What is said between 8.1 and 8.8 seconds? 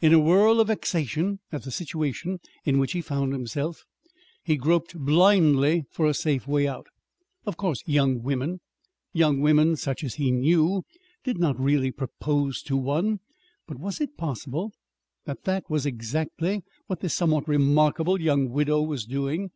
women